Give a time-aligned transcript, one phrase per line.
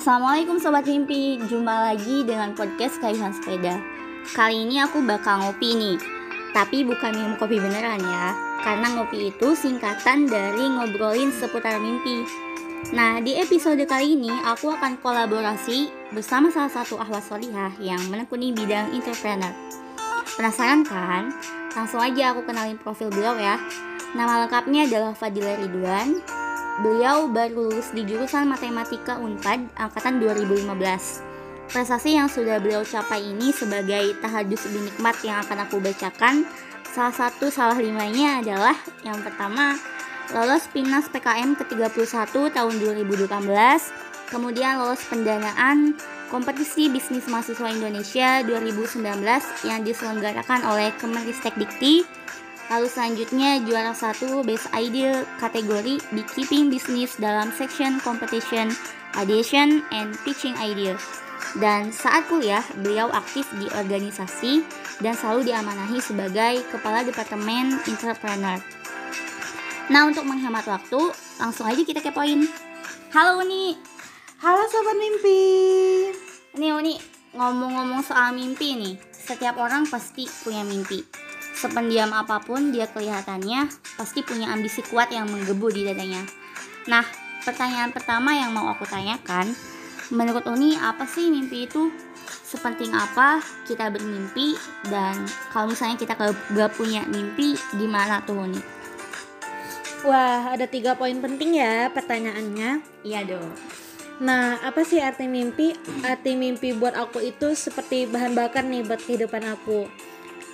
[0.00, 3.76] Assalamualaikum Sobat Mimpi, jumpa lagi dengan podcast Kayuhan Sepeda.
[4.32, 6.00] Kali ini aku bakal ngopi nih.
[6.56, 8.32] Tapi bukan minum kopi beneran ya
[8.64, 12.24] Karena ngopi itu singkatan dari ngobrolin seputar mimpi.
[12.96, 18.56] Nah di episode kali ini aku akan kolaborasi bersama salah satu ahwat solihah yang menekuni
[18.56, 19.52] bidang entrepreneur.
[20.32, 21.28] Penasaran kan?
[21.76, 23.60] Langsung aja aku kenalin profil beliau ya.
[24.16, 26.39] Nama lengkapnya adalah Fadila Ridwan
[26.80, 30.64] Beliau baru lulus di jurusan Matematika Unpad angkatan 2015.
[31.68, 36.48] Prestasi yang sudah beliau capai ini sebagai tahadus lebih nikmat yang akan aku bacakan.
[36.88, 38.72] Salah satu salah limanya adalah
[39.04, 39.76] yang pertama
[40.32, 43.28] lolos PINAS PKM ke-31 tahun 2018,
[44.32, 45.92] kemudian lolos pendanaan
[46.32, 49.04] kompetisi bisnis mahasiswa Indonesia 2019
[49.68, 52.19] yang diselenggarakan oleh Kemenristek Dikti
[52.70, 58.70] Lalu selanjutnya juara satu Best Ideal kategori Beekeeping Business dalam section Competition,
[59.18, 60.94] Audition, and Teaching Idea.
[61.58, 64.62] Dan saat kuliah, beliau aktif di organisasi
[65.02, 68.62] dan selalu diamanahi sebagai Kepala Departemen Entrepreneur.
[69.90, 71.10] Nah, untuk menghemat waktu,
[71.42, 72.46] langsung aja kita kepoin.
[73.10, 73.74] Halo Uni.
[74.38, 75.42] Halo Sobat Mimpi.
[76.54, 76.94] Nih Uni,
[77.34, 81.19] ngomong-ngomong soal mimpi nih, setiap orang pasti punya mimpi
[81.60, 83.68] Sependiam apa pun dia kelihatannya,
[84.00, 86.24] pasti punya ambisi kuat yang menggebu di dadanya.
[86.88, 87.04] Nah,
[87.44, 89.52] pertanyaan pertama yang mau aku tanyakan,
[90.08, 91.92] menurut Uni apa sih mimpi itu?
[92.48, 94.56] Sepenting apa kita bermimpi
[94.88, 95.20] dan
[95.52, 98.60] kalau misalnya kita gak punya mimpi, gimana tuh Uni?
[100.08, 103.04] Wah, ada tiga poin penting ya pertanyaannya.
[103.04, 103.52] Iya dong.
[104.24, 105.76] Nah, apa sih arti mimpi?
[106.08, 110.08] Arti mimpi buat aku itu seperti bahan bakar nih buat kehidupan aku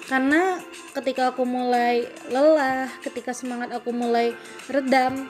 [0.06, 0.62] karena
[0.94, 4.32] ketika aku mulai lelah ketika semangat aku mulai
[4.70, 5.26] redam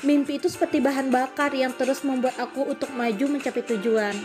[0.00, 4.16] mimpi itu seperti bahan bakar yang terus membuat aku untuk maju mencapai tujuan.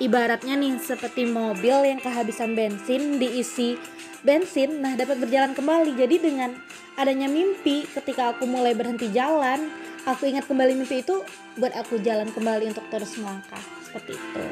[0.00, 3.76] Ibaratnya nih seperti mobil yang kehabisan bensin diisi
[4.24, 5.92] bensin nah dapat berjalan kembali.
[5.94, 6.56] Jadi dengan
[6.96, 9.70] adanya mimpi ketika aku mulai berhenti jalan
[10.08, 11.20] aku ingat kembali mimpi itu
[11.60, 13.60] buat aku jalan kembali untuk terus melangkah.
[13.84, 14.44] Seperti itu.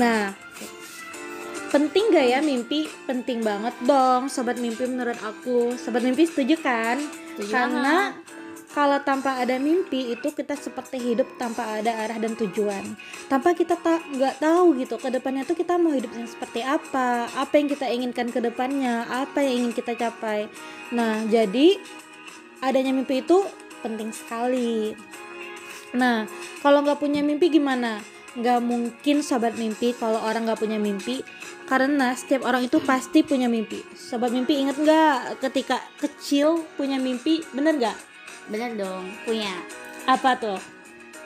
[0.00, 0.32] Nah
[1.72, 2.86] penting gak ya mimpi?
[3.08, 4.28] Penting banget dong.
[4.28, 5.74] Sobat mimpi menurut aku.
[5.80, 7.00] Sobat mimpi setuju kan?
[7.34, 8.12] Setuju karena
[8.72, 12.84] kalau tanpa ada mimpi itu kita seperti hidup tanpa ada arah dan tujuan.
[13.28, 17.28] Tanpa kita tak nggak tahu gitu ke depannya tuh kita mau hidupnya seperti apa.
[17.32, 19.08] Apa yang kita inginkan ke depannya.
[19.08, 20.52] Apa yang ingin kita capai.
[20.92, 21.80] Nah jadi
[22.60, 23.44] adanya mimpi itu
[23.80, 24.92] penting sekali.
[25.96, 26.28] Nah
[26.60, 28.00] kalau nggak punya mimpi gimana?
[28.32, 31.20] Nggak mungkin sobat mimpi kalau orang nggak punya mimpi
[31.72, 33.80] karena setiap orang itu pasti punya mimpi.
[33.96, 37.96] Sobat mimpi inget nggak ketika kecil punya mimpi bener nggak?
[38.52, 39.56] Bener dong punya.
[40.04, 40.60] Apa tuh?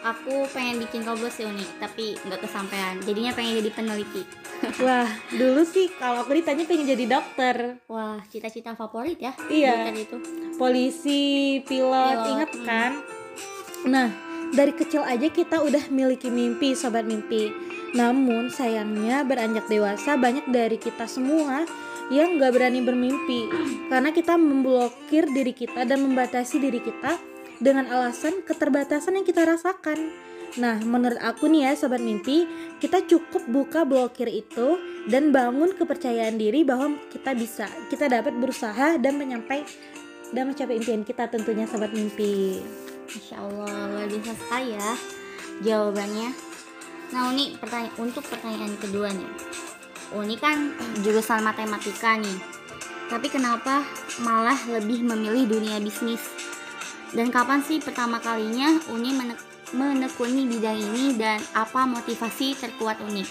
[0.07, 2.95] Aku pengen bikin robot sih uni tapi nggak kesampaian.
[3.03, 4.23] Jadinya pengen jadi peneliti.
[4.87, 7.83] Wah dulu sih kalau aku ditanya pengen jadi dokter.
[7.91, 9.91] Wah cita-cita favorit ya iya.
[9.91, 10.15] itu.
[10.55, 12.31] Polisi pilot, pilot.
[12.31, 13.03] inget kan?
[13.83, 14.15] Nah
[14.55, 17.51] dari kecil aja kita udah miliki mimpi sobat mimpi
[17.97, 21.65] namun sayangnya beranjak dewasa banyak dari kita semua
[22.13, 23.51] yang gak berani bermimpi
[23.91, 27.19] karena kita memblokir diri kita dan membatasi diri kita
[27.59, 30.13] dengan alasan keterbatasan yang kita rasakan.
[30.57, 32.49] Nah, menurut aku nih ya sobat mimpi,
[32.81, 38.97] kita cukup buka blokir itu dan bangun kepercayaan diri bahwa kita bisa, kita dapat berusaha
[38.97, 39.69] dan menyampaikan
[40.33, 42.61] dan mencapai impian kita tentunya sobat mimpi.
[43.07, 44.91] Masya Allah luar biasa sekali ya
[45.63, 46.46] jawabannya
[47.15, 49.31] nah Uni pertanyaan untuk pertanyaan kedua nih.
[50.15, 52.39] Uni kan jurusan matematika nih.
[53.07, 53.87] Tapi kenapa
[54.23, 56.23] malah lebih memilih dunia bisnis?
[57.15, 59.39] Dan kapan sih pertama kalinya Uni menek
[59.75, 63.23] menekuni bidang ini dan apa motivasi terkuat Uni?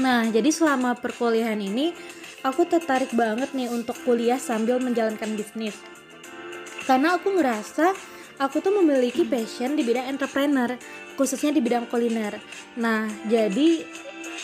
[0.00, 1.92] Nah jadi selama perkuliahan ini
[2.40, 5.76] aku tertarik banget nih untuk kuliah sambil menjalankan bisnis.
[6.88, 7.92] Karena aku ngerasa
[8.40, 10.72] aku tuh memiliki passion di bidang entrepreneur
[11.20, 12.40] khususnya di bidang kuliner.
[12.80, 13.84] Nah jadi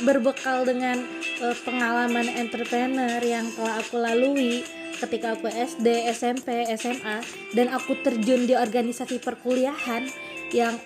[0.04, 1.00] berbekal dengan
[1.40, 4.60] uh, pengalaman entrepreneur yang telah aku lalui
[5.00, 7.24] ketika aku SD, SMP, SMA
[7.56, 10.04] dan aku terjun di organisasi perkuliahan
[10.52, 10.76] yang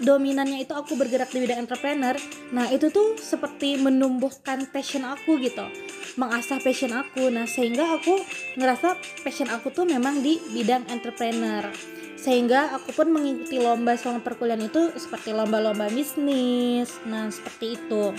[0.00, 2.16] dominannya itu aku bergerak di bidang entrepreneur
[2.54, 5.64] nah itu tuh seperti menumbuhkan passion aku gitu
[6.18, 7.30] mengasah passion aku.
[7.30, 8.18] Nah sehingga aku
[8.58, 11.70] ngerasa passion aku tuh memang di bidang entrepreneur
[12.18, 18.10] sehingga aku pun mengikuti lomba selama perkuliahan itu seperti lomba-lomba bisnis nah seperti itu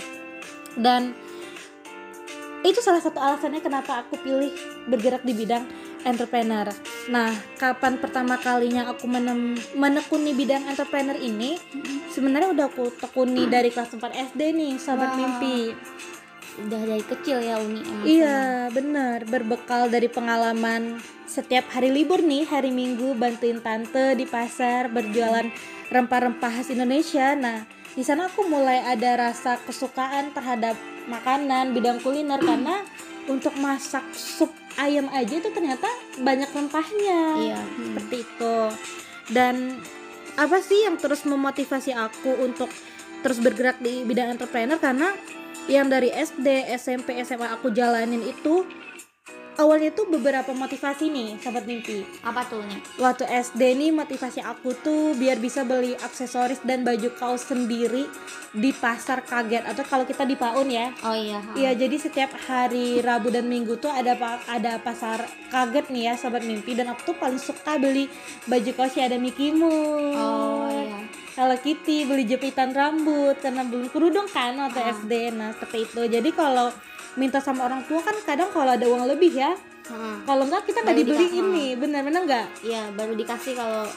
[0.80, 1.12] dan
[2.60, 4.52] itu salah satu alasannya kenapa aku pilih
[4.84, 5.64] bergerak di bidang
[6.04, 6.68] entrepreneur.
[7.12, 11.60] Nah, kapan pertama kalinya aku menem, menekuni bidang entrepreneur ini?
[12.12, 15.16] Sebenarnya udah aku tekuni dari kelas 4 SD nih, sahabat Wah.
[15.16, 15.58] mimpi.
[16.58, 18.06] Udah dari kecil ya Uni emang.
[18.06, 18.40] Iya,
[18.74, 19.22] benar.
[19.28, 20.98] Berbekal dari pengalaman
[21.30, 25.46] setiap hari libur nih, hari Minggu bantuin tante di pasar berjualan
[25.94, 27.38] rempah-rempah khas Indonesia.
[27.38, 27.62] Nah,
[27.94, 30.74] di sana aku mulai ada rasa kesukaan terhadap
[31.06, 32.82] makanan bidang kuliner karena
[33.30, 35.86] untuk masak sup ayam aja itu ternyata
[36.18, 37.20] banyak rempahnya.
[37.38, 37.60] Iya.
[37.62, 37.84] hmm.
[37.94, 38.56] Seperti itu.
[39.30, 39.78] Dan
[40.34, 42.70] apa sih yang terus memotivasi aku untuk
[43.20, 45.12] terus bergerak di bidang entrepreneur karena
[45.70, 48.66] yang dari SD, SMP, SMA aku jalanin itu
[49.52, 52.80] awalnya tuh beberapa motivasi nih sahabat mimpi Apa tuh nih?
[52.96, 58.08] waktu SD nih motivasi aku tuh biar bisa beli aksesoris dan baju kaos sendiri
[58.50, 61.38] di pasar kaget atau kalau kita di Paun ya Oh iya.
[61.52, 64.16] Iya jadi setiap hari Rabu dan Minggu tuh ada
[64.48, 68.08] ada pasar kaget nih ya sahabat mimpi dan aku tuh paling suka beli
[68.46, 70.49] baju kaos yang ada Mickey Mouse, Oh.
[71.40, 74.92] Hello Kitty, beli jepitan rambut karena belum kerudung kan waktu Ah.
[74.92, 75.32] SD.
[75.32, 76.04] Nah seperti itu.
[76.04, 76.68] Jadi kalau
[77.16, 79.56] minta sama orang tua kan kadang kalau ada uang lebih ya,
[79.88, 80.20] Hmm.
[80.22, 81.40] kalau enggak kita nggak dibeli dikasih.
[81.40, 82.46] ini, benar-benar enggak?
[82.60, 83.88] Iya, baru dikasih kalau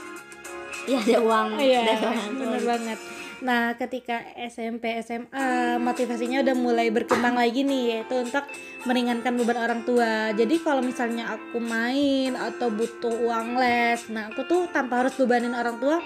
[0.88, 2.40] ya ada uang Iya, orang tua.
[2.40, 3.00] bener banget.
[3.44, 8.48] Nah, ketika SMP, SMA, motivasinya udah mulai berkembang lagi nih, yaitu untuk
[8.88, 10.31] meringankan beban orang tua.
[10.31, 15.51] Jadi kalau misalnya aku main atau butuh uang les, nah aku tuh tanpa harus bebanin
[15.51, 16.00] orang tua.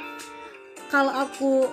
[0.88, 1.68] Kalau aku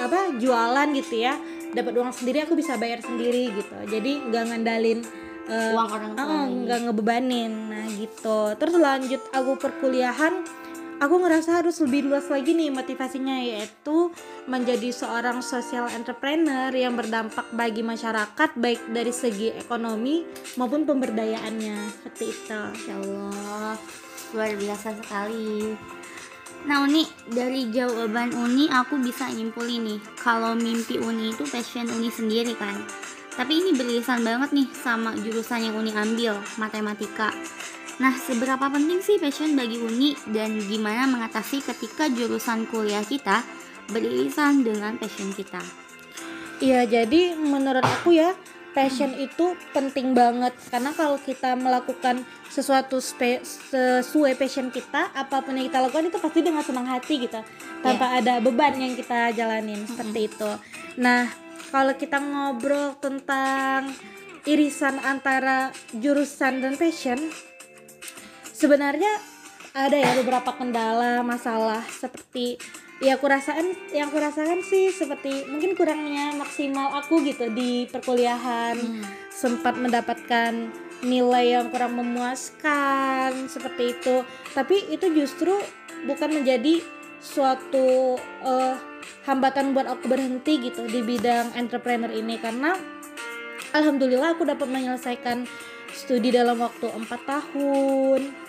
[0.00, 1.34] apa jualan gitu ya,
[1.72, 3.76] dapat uang sendiri, aku bisa bayar sendiri gitu.
[3.88, 5.00] Jadi nggak ngandalin
[5.48, 6.24] eh, Uang orang tua.
[6.28, 6.54] Lagi.
[6.68, 10.44] nggak ngebebanin nah gitu terus lanjut aku perkuliahan
[10.98, 14.12] aku ngerasa harus lebih luas lagi nih motivasinya yaitu
[14.44, 20.26] menjadi seorang social entrepreneur yang berdampak bagi masyarakat baik dari segi ekonomi
[20.60, 23.74] maupun pemberdayaannya seperti itu Masya Allah,
[24.34, 25.72] luar biasa sekali.
[26.66, 32.10] Nah Uni, dari jawaban Uni aku bisa nyimpulin nih Kalau mimpi Uni itu passion Uni
[32.10, 32.74] sendiri kan.
[33.38, 37.30] Tapi ini beririsan banget nih sama jurusan yang Uni ambil, matematika.
[38.02, 43.46] Nah seberapa penting sih passion bagi Uni dan gimana mengatasi ketika jurusan kuliah kita
[43.94, 45.62] beririsan dengan passion kita?
[46.58, 48.34] Iya, jadi menurut aku ya
[48.78, 50.54] passion itu penting banget.
[50.70, 56.18] Karena kalau kita melakukan sesuatu spe- sesuai passion kita, apa pun yang kita lakukan itu
[56.22, 57.42] pasti dengan senang hati gitu,
[57.82, 59.82] tanpa ada beban yang kita jalanin.
[59.82, 60.50] Seperti itu.
[61.02, 61.26] Nah,
[61.74, 63.90] kalau kita ngobrol tentang
[64.46, 67.18] irisan antara jurusan dan passion,
[68.54, 69.10] sebenarnya
[69.74, 72.62] ada ya beberapa kendala masalah seperti
[72.98, 78.74] ya aku rasakan yang aku rasakan sih seperti mungkin kurangnya maksimal aku gitu di perkuliahan.
[79.30, 80.70] Sempat mendapatkan
[81.06, 84.26] nilai yang kurang memuaskan seperti itu.
[84.50, 85.54] Tapi itu justru
[86.10, 86.82] bukan menjadi
[87.22, 88.74] suatu eh,
[89.26, 92.34] hambatan buat aku berhenti gitu di bidang entrepreneur ini.
[92.42, 92.74] Karena
[93.78, 95.46] alhamdulillah aku dapat menyelesaikan
[95.94, 98.47] studi dalam waktu empat tahun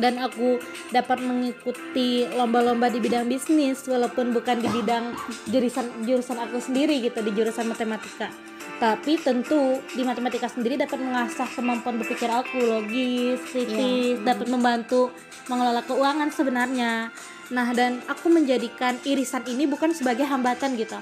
[0.00, 0.56] dan aku
[0.90, 5.12] dapat mengikuti lomba-lomba di bidang bisnis walaupun bukan di bidang
[5.52, 8.32] jurusan jurusan aku sendiri gitu di jurusan matematika.
[8.80, 14.24] Tapi tentu di matematika sendiri dapat mengasah kemampuan berpikir aku logis kritis Iya.
[14.24, 15.12] dapat membantu
[15.52, 17.12] mengelola keuangan sebenarnya.
[17.52, 20.96] Nah dan aku menjadikan irisan ini bukan sebagai hambatan gitu.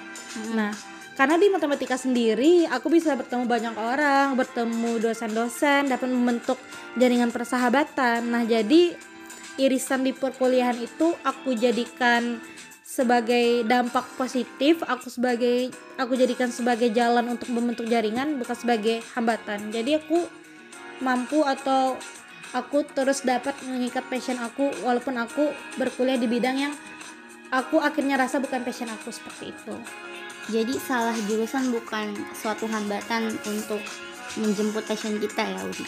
[0.59, 0.75] Nah
[1.15, 6.59] karena di matematika sendiri aku bisa bertemu banyak orang bertemu dosen-dosen dapat membentuk
[6.99, 8.27] jaringan persahabatan.
[8.29, 8.99] Nah jadi
[9.59, 12.43] irisan di perkuliahan itu aku jadikan
[12.89, 15.69] sebagai dampak positif aku sebagai
[16.01, 19.71] aku jadikan sebagai jalan untuk membentuk jaringan bukan sebagai hambatan.
[19.71, 20.27] Jadi aku
[20.99, 21.95] mampu atau
[22.57, 26.75] aku terus dapat mengikat passion aku walaupun aku berkuliah di bidang yang
[27.55, 29.75] aku akhirnya rasa bukan passion aku seperti itu.
[30.49, 33.85] Jadi salah jurusan bukan suatu hambatan untuk
[34.41, 35.85] menjemput passion kita ya Udi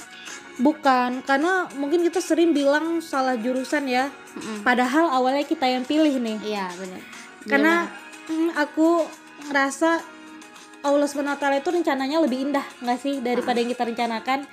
[0.60, 4.12] bukan karena mungkin kita sering bilang salah jurusan ya.
[4.30, 4.62] Mm-mm.
[4.62, 6.38] padahal awalnya kita yang pilih nih.
[6.44, 7.02] Iya benar
[7.48, 7.88] karena
[8.28, 9.08] mm, aku
[9.48, 9.90] ngerasa
[10.80, 14.48] Allah SWT itu rencananya lebih indah nggak sih daripada yang kita rencanakan?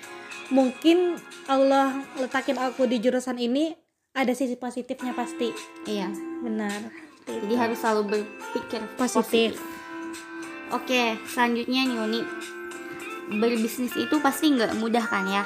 [0.52, 1.20] Mungkin
[1.52, 3.76] Allah letakin aku di jurusan ini
[4.16, 5.52] ada sisi positifnya pasti.
[5.88, 6.12] Iya.
[6.44, 7.08] Benar.
[7.28, 9.60] Jadi harus selalu berpikir Positif.
[10.72, 12.22] Oke, selanjutnya nih Uni.
[13.40, 15.44] Berbisnis itu pasti nggak mudah kan ya?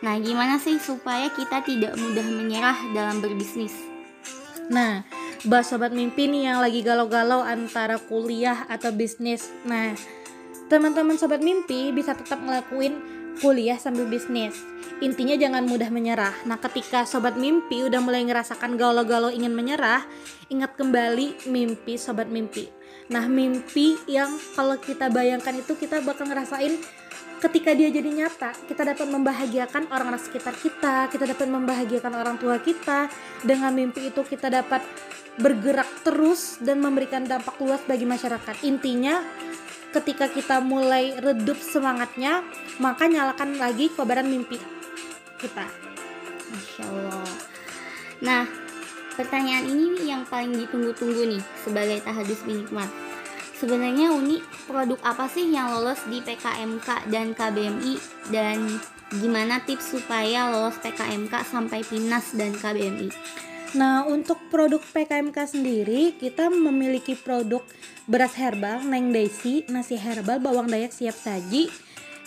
[0.00, 3.76] Nah, gimana sih supaya kita tidak mudah menyerah dalam berbisnis?
[4.72, 5.04] Nah,
[5.44, 9.52] buat sobat mimpi nih yang lagi galau-galau antara kuliah atau bisnis.
[9.68, 9.92] Nah,
[10.72, 14.52] teman-teman sobat mimpi bisa tetap ngelakuin kuliah sambil bisnis
[15.00, 20.04] intinya jangan mudah menyerah nah ketika sobat mimpi udah mulai ngerasakan galau-galau ingin menyerah
[20.52, 22.68] ingat kembali mimpi sobat mimpi
[23.08, 26.78] nah mimpi yang kalau kita bayangkan itu kita bakal ngerasain
[27.40, 32.60] ketika dia jadi nyata kita dapat membahagiakan orang-orang sekitar kita kita dapat membahagiakan orang tua
[32.60, 33.08] kita
[33.40, 34.84] dengan mimpi itu kita dapat
[35.40, 39.24] bergerak terus dan memberikan dampak luas bagi masyarakat intinya
[39.96, 42.44] ketika kita mulai redup semangatnya
[42.78, 44.60] maka nyalakan lagi kobaran mimpi
[45.40, 45.90] kita
[46.50, 47.30] Masya Allah.
[48.20, 48.44] Nah,
[49.14, 52.90] pertanyaan ini yang paling ditunggu-tunggu nih sebagai tahadus binikmat.
[53.60, 57.94] Sebenarnya Uni produk apa sih yang lolos di PKMK dan KBMI
[58.32, 58.56] dan
[59.20, 63.12] gimana tips supaya lolos PKMK sampai PINAS dan KBMI?
[63.76, 67.60] Nah, untuk produk PKMK sendiri, kita memiliki produk
[68.08, 71.68] beras herbal, Neng Desi, nasi herbal, bawang dayak siap saji,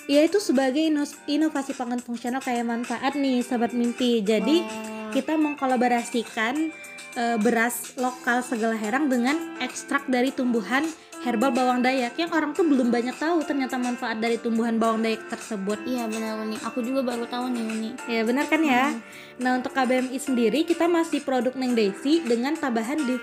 [0.05, 0.85] yaitu sebagai
[1.27, 4.23] inovasi pangan fungsional kaya manfaat nih, sahabat mimpi.
[4.23, 5.11] Jadi, Wah.
[5.11, 6.71] kita mengkolaborasikan
[7.19, 10.87] eh, beras lokal segala herang dengan ekstrak dari tumbuhan
[11.23, 15.23] herbal bawang dayak yang orang tuh belum banyak tahu ternyata manfaat dari tumbuhan bawang dayak
[15.31, 15.79] tersebut.
[15.87, 17.91] Iya benar Uni, aku juga baru tahu nih Uni.
[18.11, 18.91] Ya benar kan ya.
[19.39, 23.15] Nah untuk KBMI sendiri kita masih produk Neng Desi dengan tambahan di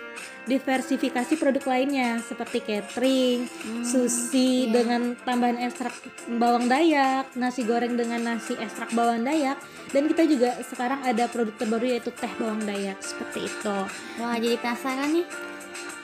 [0.48, 4.82] diversifikasi produk lainnya seperti catering, Hmm, sushi iya.
[4.82, 5.94] dengan tambahan ekstrak
[6.40, 9.60] bawang dayak, nasi goreng dengan nasi ekstrak bawang dayak,
[9.92, 13.76] dan kita juga sekarang ada produk terbaru yaitu teh bawang dayak seperti itu.
[14.18, 15.49] Wah jadi penasaran nih.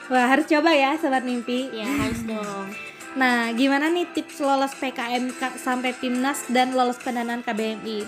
[0.07, 1.67] Wah harus coba ya sobat mimpi.
[1.75, 2.71] Ya harus dong.
[3.17, 8.05] Nah, gimana nih tips lolos PKMK sampai PIMNAS dan lolos pendanaan KBMI?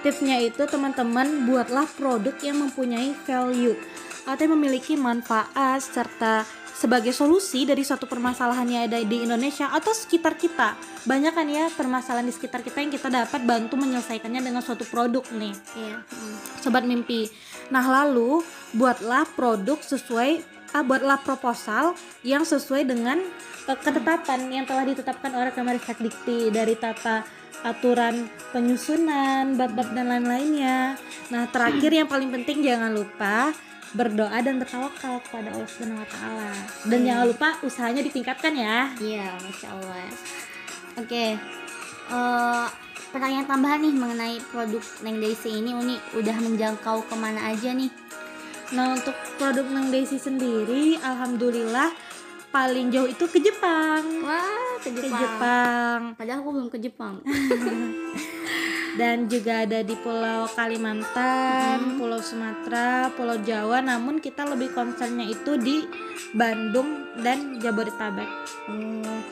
[0.00, 3.76] Tipsnya itu teman-teman buatlah produk yang mempunyai value
[4.24, 6.42] atau yang memiliki manfaat serta
[6.76, 10.76] sebagai solusi dari suatu permasalahan yang ada di Indonesia atau sekitar kita.
[11.08, 15.24] Banyak kan ya permasalahan di sekitar kita yang kita dapat bantu menyelesaikannya dengan suatu produk
[15.32, 15.96] nih Iya.
[16.04, 16.36] hmm.
[16.60, 17.32] sobat mimpi.
[17.72, 18.44] Nah, lalu
[18.76, 21.94] buatlah produk sesuai ah, buatlah proposal
[22.26, 23.18] yang sesuai dengan
[23.66, 27.26] eh, ketetapan yang telah ditetapkan oleh Kemenristek Dikti dari tata
[27.64, 30.94] aturan penyusunan, bab-bab dan lain-lainnya.
[31.32, 33.50] Nah, terakhir yang paling penting jangan lupa
[33.96, 36.52] berdoa dan bertawakal kepada Allah Subhanahu wa taala.
[36.84, 37.06] Dan Hmm.
[37.08, 38.92] jangan lupa usahanya ditingkatkan ya.
[39.00, 40.10] Iya, masya Allah.
[41.00, 41.24] Oke,
[42.12, 42.66] eh,
[43.10, 47.88] pertanyaan tambahan nih mengenai produk Neng Daisy ini Uni udah menjangkau ke mana aja nih?
[48.68, 51.94] Nah, untuk produk Neng Desi sendiri alhamdulillah
[52.48, 54.02] paling jauh itu ke Jepang.
[54.20, 55.20] Wah, ke Ke Jepang.
[55.20, 56.00] Jepang.
[56.14, 57.14] Padahal aku belum ke Jepang.
[58.96, 62.00] dan juga ada di Pulau Kalimantan, Mhm.
[62.00, 63.84] Pulau Sumatera, Pulau Jawa.
[63.84, 65.84] Namun kita lebih concernnya itu di
[66.32, 68.26] Bandung dan Jabodetabek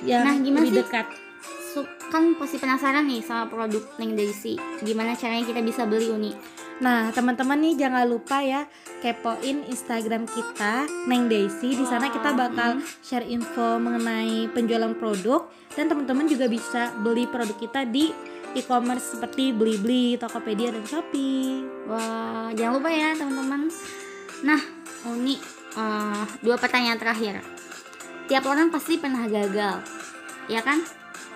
[0.04, 0.80] yang Nah, gimana lebih sih?
[0.84, 1.06] dekat.
[2.06, 4.54] Kan pasti penasaran nih sama produk Neng Daisy.
[4.78, 6.30] Gimana caranya kita bisa beli Uni?
[6.82, 8.66] Nah, teman-teman nih jangan lupa ya
[8.98, 11.78] kepoin Instagram kita Neng Daisy.
[11.78, 15.46] Di sana kita bakal share info mengenai penjualan produk
[15.78, 18.10] dan teman-teman juga bisa beli produk kita di
[18.58, 21.62] e-commerce seperti Blibli, Tokopedia dan Shopee.
[21.86, 23.70] Wah, jangan lupa ya teman-teman.
[24.42, 24.62] Nah,
[25.04, 25.36] Uni,
[25.78, 27.38] eh, dua pertanyaan terakhir.
[28.24, 29.84] Tiap orang pasti pernah gagal,
[30.48, 30.80] ya kan?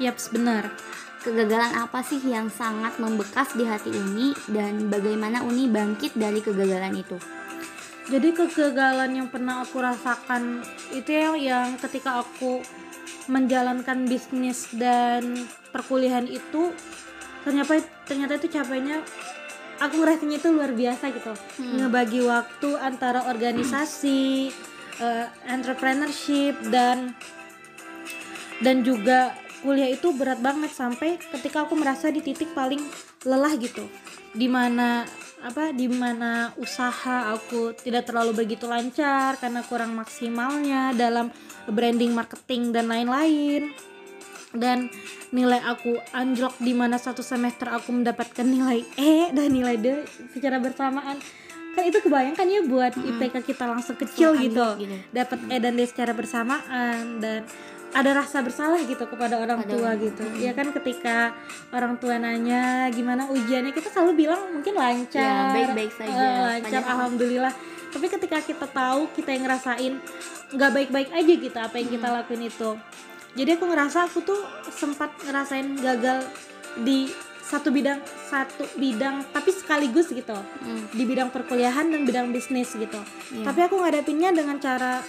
[0.00, 0.72] Yaps, benar.
[1.18, 6.94] Kegagalan apa sih yang sangat membekas di hati Uni dan bagaimana Uni bangkit dari kegagalan
[6.94, 7.18] itu?
[8.08, 10.64] Jadi kegagalan yang pernah aku rasakan
[10.96, 12.64] itu ya yang ketika aku
[13.28, 15.36] menjalankan bisnis dan
[15.68, 16.72] perkuliahan itu
[17.44, 19.04] ternyata ternyata itu capeknya
[19.78, 21.84] aku ngerasanya itu luar biasa gitu Hmm.
[21.84, 24.48] ngebagi waktu antara organisasi
[24.98, 27.12] eh, entrepreneurship dan
[28.64, 32.80] dan juga kuliah itu berat banget sampai ketika aku merasa di titik paling
[33.26, 33.86] lelah gitu.
[34.34, 35.02] Di mana
[35.38, 41.30] apa di mana usaha aku tidak terlalu begitu lancar karena kurang maksimalnya dalam
[41.70, 43.70] branding marketing dan lain-lain.
[44.48, 44.88] Dan
[45.28, 50.56] nilai aku anjlok di mana satu semester aku mendapatkan nilai E dan nilai D secara
[50.56, 51.20] bersamaan
[51.78, 54.66] kan itu kebayangkan ya buat IPK kita langsung kecil gitu.
[54.76, 54.96] gitu.
[55.08, 57.46] dapat E dan D secara bersamaan dan
[57.88, 60.20] ada rasa bersalah gitu kepada orang Pada tua gitu.
[60.36, 61.32] ya kan ketika
[61.70, 63.70] orang tua nanya gimana ujiannya?
[63.70, 65.22] Kita selalu bilang mungkin lancar.
[65.22, 66.12] Ya, baik-baik saja.
[66.12, 67.54] eh, lancar Padahal- alhamdulillah.
[67.88, 69.94] Tapi ketika kita tahu kita yang ngerasain
[70.50, 72.16] nggak baik-baik aja gitu apa yang kita Hmm.
[72.20, 72.70] lakuin itu.
[73.32, 76.28] Jadi aku ngerasa aku tuh sempat ngerasain gagal
[76.78, 77.08] di
[77.48, 80.36] satu bidang satu bidang tapi sekaligus gitu.
[80.36, 83.00] Hmm, di bidang perkuliahan dan bidang bisnis gitu.
[83.32, 83.44] Iya.
[83.48, 85.00] tapi aku ngadepinnya dengan cara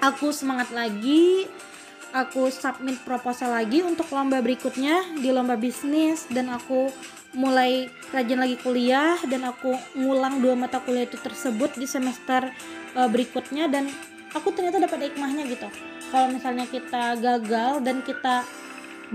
[0.00, 1.48] aku semangat lagi
[2.14, 6.88] aku submit proposal lagi untuk lomba berikutnya di lomba bisnis dan aku
[7.34, 12.46] mulai rajin lagi kuliah dan aku ngulang dua mata kuliah itu tersebut di semester
[12.94, 13.90] uh, berikutnya dan
[14.30, 15.66] aku ternyata dapat hikmahnya gitu.
[16.14, 18.46] Kalau misalnya kita gagal dan kita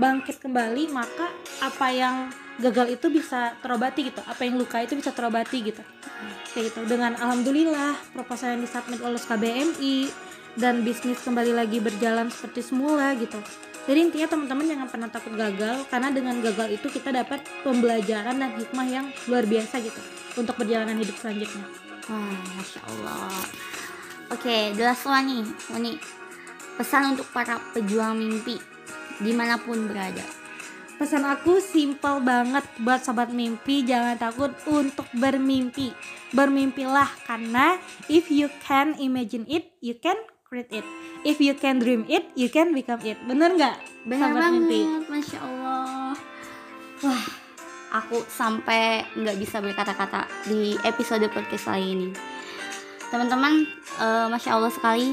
[0.00, 1.28] bangkit kembali maka
[1.60, 4.20] apa yang gagal itu bisa terobati gitu.
[4.24, 5.84] Apa yang luka itu bisa terobati gitu.
[6.56, 6.80] Kayak gitu.
[6.88, 9.96] Dengan alhamdulillah proposal yang disubmit oleh KBMI
[10.56, 13.36] dan bisnis kembali lagi berjalan seperti semula gitu.
[13.88, 18.50] Jadi intinya teman-teman jangan pernah takut gagal karena dengan gagal itu kita dapat pembelajaran dan
[18.56, 20.00] hikmah yang luar biasa gitu
[20.36, 21.64] untuk perjalanan hidup selanjutnya.
[22.12, 23.32] Wah, masya Allah.
[24.30, 25.92] Oke, last one nih, Uni.
[26.76, 28.60] Pesan untuk para pejuang mimpi
[29.20, 30.24] di mana pun berada.
[31.00, 35.96] pesan aku simple banget buat sobat mimpi jangan takut untuk bermimpi
[36.36, 37.80] bermimpilah karena
[38.12, 40.84] if you can imagine it you can create it
[41.24, 44.80] if you can dream it you can become it bener nggak Benar sobat banget, mimpi
[45.12, 46.16] masya Allah.
[47.04, 47.24] Wah,
[48.00, 52.08] aku sampai nggak bisa berkata-kata di episode podcast kali ini.
[53.12, 53.68] Teman-teman,
[54.00, 55.12] eh, masya Allah sekali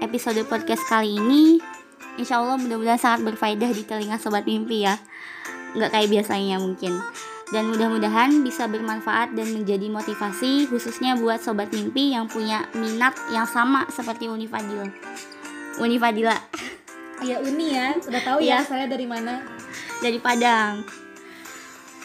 [0.00, 1.75] episode podcast kali ini.
[2.16, 4.96] Insya Allah mudah-mudahan sangat berfaedah di telinga sobat mimpi ya.
[5.76, 6.96] Nggak kayak biasanya mungkin.
[7.46, 13.46] Dan mudah-mudahan bisa bermanfaat dan menjadi motivasi khususnya buat sobat mimpi yang punya minat yang
[13.46, 14.90] sama seperti Uni Fadil.
[15.78, 16.34] Uni Fadila.
[17.16, 18.60] ya Uni ya udah tahu Iya.
[18.60, 19.40] ya saya dari mana
[20.00, 20.84] dari Padang.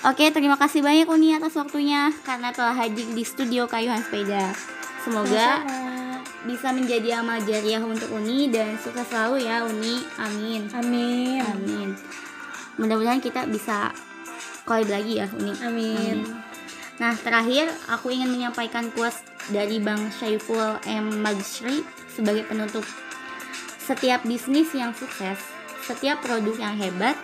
[0.01, 4.49] Oke, terima kasih banyak Uni atas waktunya karena telah hadir di studio Kayuhan Sepeda.
[5.03, 5.90] Semoga Sama-sama.
[6.45, 10.01] Bisa menjadi amal jariah untuk Uni dan sukses selalu ya Uni.
[10.17, 10.65] Amin.
[10.73, 11.89] amin Amin.
[12.81, 13.93] Mudah-mudahan kita bisa
[14.65, 15.53] collab lagi ya Uni.
[15.61, 16.17] amin
[17.01, 21.09] Nah, terakhir aku ingin menyampaikan quotes dari Bang Syaiful M.
[21.25, 22.85] Magsri sebagai penutup.
[23.81, 25.41] Setiap bisnis yang sukses,
[25.81, 27.17] setiap produk yang hebat,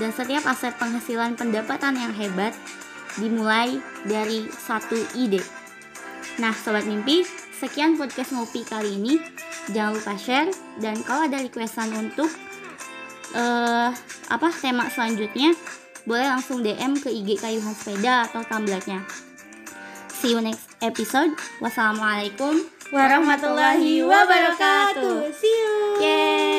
[0.00, 2.56] dan setiap aset penghasilan pendapatan yang hebat
[3.20, 3.76] dimulai
[4.08, 5.44] dari satu ide.
[6.40, 9.14] Nah, sobat mimpi, sekian podcast ngopi kali ini.
[9.74, 10.48] Jangan lupa share
[10.78, 12.30] dan kalau ada requestan untuk
[13.36, 13.90] eh
[14.32, 15.52] apa tema selanjutnya,
[16.08, 19.04] boleh langsung DM ke IG Kayuhan Sepeda atau Tumblr-nya.
[20.18, 21.34] See you next episode.
[21.60, 26.57] Wassalamualaikum warahmatullahi wabarakatuh see you Yeay.